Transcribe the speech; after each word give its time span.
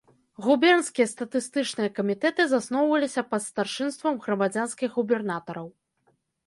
Губернскія 0.45 1.07
статыстычныя 1.11 1.89
камітэты 1.99 2.41
засноўваліся 2.55 3.21
пад 3.35 3.41
старшынствам 3.51 4.13
грамадзянскіх 4.27 4.89
губернатараў. 5.03 5.67